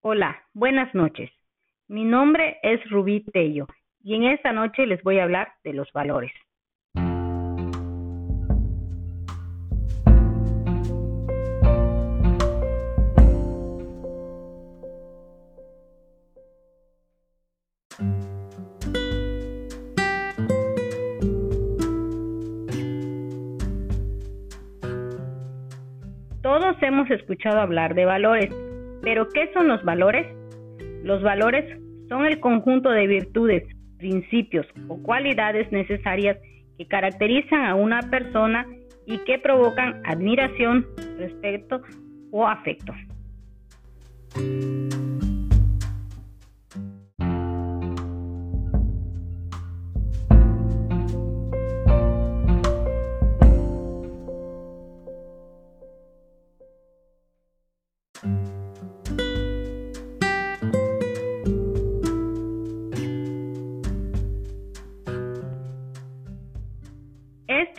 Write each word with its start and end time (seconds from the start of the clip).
Hola, 0.00 0.44
buenas 0.54 0.94
noches. 0.94 1.28
Mi 1.88 2.04
nombre 2.04 2.58
es 2.62 2.88
Rubí 2.88 3.24
Tello 3.32 3.66
y 4.00 4.14
en 4.14 4.26
esta 4.26 4.52
noche 4.52 4.86
les 4.86 5.02
voy 5.02 5.18
a 5.18 5.24
hablar 5.24 5.54
de 5.64 5.72
los 5.72 5.90
valores. 5.92 6.30
Todos 26.40 26.76
hemos 26.82 27.10
escuchado 27.10 27.60
hablar 27.60 27.96
de 27.96 28.04
valores, 28.04 28.67
pero 29.02 29.28
¿qué 29.28 29.50
son 29.52 29.68
los 29.68 29.82
valores? 29.84 30.26
Los 31.02 31.22
valores 31.22 31.64
son 32.08 32.26
el 32.26 32.40
conjunto 32.40 32.90
de 32.90 33.06
virtudes, 33.06 33.64
principios 33.98 34.66
o 34.88 35.02
cualidades 35.02 35.70
necesarias 35.72 36.38
que 36.76 36.86
caracterizan 36.86 37.64
a 37.64 37.74
una 37.74 38.00
persona 38.10 38.66
y 39.06 39.18
que 39.18 39.38
provocan 39.38 40.00
admiración, 40.04 40.86
respeto 41.18 41.82
o 42.30 42.46
afecto. 42.46 42.92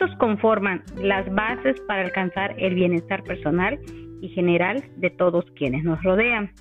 Estos 0.00 0.16
conforman 0.16 0.82
las 0.96 1.30
bases 1.34 1.78
para 1.82 2.00
alcanzar 2.00 2.54
el 2.56 2.74
bienestar 2.74 3.22
personal 3.22 3.78
y 4.22 4.30
general 4.30 4.82
de 4.96 5.10
todos 5.10 5.44
quienes 5.56 5.84
nos 5.84 6.02
rodean. 6.02 6.52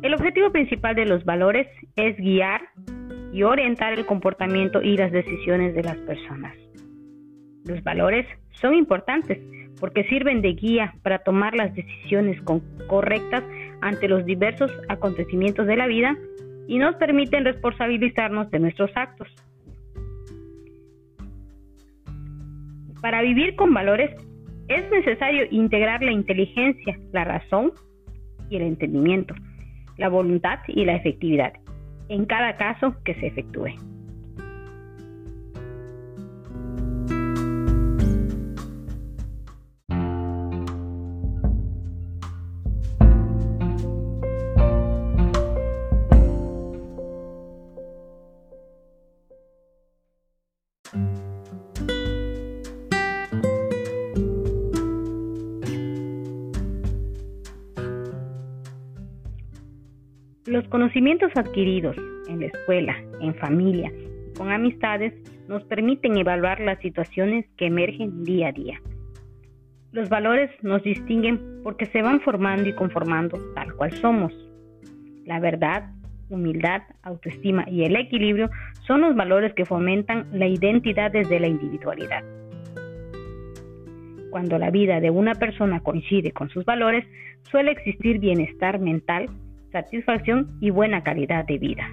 El 0.00 0.14
objetivo 0.14 0.50
principal 0.50 0.94
de 0.94 1.04
los 1.04 1.22
valores 1.26 1.66
es 1.96 2.16
guiar 2.16 2.62
y 3.30 3.42
orientar 3.42 3.92
el 3.92 4.06
comportamiento 4.06 4.80
y 4.80 4.96
las 4.96 5.12
decisiones 5.12 5.74
de 5.74 5.82
las 5.82 5.98
personas. 5.98 6.56
Los 7.66 7.82
valores 7.84 8.26
son 8.52 8.72
importantes 8.72 9.38
porque 9.78 10.04
sirven 10.04 10.40
de 10.40 10.54
guía 10.54 10.94
para 11.02 11.18
tomar 11.18 11.54
las 11.54 11.74
decisiones 11.74 12.40
correctas 12.86 13.44
ante 13.82 14.08
los 14.08 14.24
diversos 14.24 14.72
acontecimientos 14.88 15.66
de 15.66 15.76
la 15.76 15.86
vida 15.86 16.16
y 16.68 16.78
nos 16.78 16.96
permiten 16.96 17.44
responsabilizarnos 17.44 18.50
de 18.50 18.60
nuestros 18.60 18.90
actos. 18.94 19.28
Para 23.00 23.22
vivir 23.22 23.56
con 23.56 23.72
valores 23.72 24.10
es 24.68 24.90
necesario 24.90 25.46
integrar 25.50 26.02
la 26.02 26.12
inteligencia, 26.12 26.98
la 27.12 27.24
razón 27.24 27.72
y 28.48 28.56
el 28.56 28.62
entendimiento, 28.62 29.34
la 29.96 30.08
voluntad 30.08 30.58
y 30.68 30.84
la 30.84 30.96
efectividad 30.96 31.52
en 32.10 32.26
cada 32.26 32.56
caso 32.56 32.94
que 33.04 33.14
se 33.14 33.28
efectúe. 33.28 33.68
Los 60.50 60.66
conocimientos 60.66 61.30
adquiridos 61.36 61.96
en 62.26 62.40
la 62.40 62.46
escuela, 62.46 62.96
en 63.20 63.36
familia 63.36 63.92
con 64.36 64.50
amistades 64.50 65.14
nos 65.46 65.62
permiten 65.62 66.16
evaluar 66.16 66.58
las 66.58 66.80
situaciones 66.80 67.46
que 67.56 67.66
emergen 67.66 68.24
día 68.24 68.48
a 68.48 68.52
día. 68.52 68.82
Los 69.92 70.08
valores 70.08 70.50
nos 70.62 70.82
distinguen 70.82 71.60
porque 71.62 71.86
se 71.86 72.02
van 72.02 72.20
formando 72.20 72.68
y 72.68 72.72
conformando 72.72 73.38
tal 73.54 73.72
cual 73.76 73.92
somos. 73.92 74.32
La 75.24 75.38
verdad, 75.38 75.92
humildad, 76.30 76.82
autoestima 77.04 77.64
y 77.70 77.84
el 77.84 77.94
equilibrio 77.94 78.50
son 78.88 79.02
los 79.02 79.14
valores 79.14 79.54
que 79.54 79.64
fomentan 79.64 80.26
la 80.32 80.48
identidad 80.48 81.12
desde 81.12 81.38
la 81.38 81.46
individualidad. 81.46 82.24
Cuando 84.30 84.58
la 84.58 84.70
vida 84.72 84.98
de 84.98 85.10
una 85.10 85.36
persona 85.36 85.78
coincide 85.78 86.32
con 86.32 86.48
sus 86.48 86.64
valores, 86.64 87.04
suele 87.42 87.70
existir 87.70 88.18
bienestar 88.18 88.80
mental, 88.80 89.28
satisfacción 89.72 90.56
y 90.60 90.70
buena 90.70 91.02
calidad 91.02 91.44
de 91.46 91.58
vida. 91.58 91.88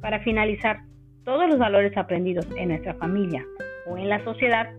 Para 0.00 0.20
finalizar, 0.20 0.91
todos 1.24 1.48
los 1.48 1.58
valores 1.58 1.96
aprendidos 1.96 2.46
en 2.56 2.68
nuestra 2.68 2.94
familia 2.94 3.44
o 3.86 3.96
en 3.96 4.08
la 4.08 4.22
sociedad 4.24 4.70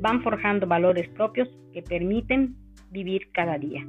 van 0.00 0.22
forjando 0.22 0.66
valores 0.66 1.08
propios 1.10 1.48
que 1.72 1.82
permiten 1.82 2.54
vivir 2.90 3.30
cada 3.32 3.58
día. 3.58 3.86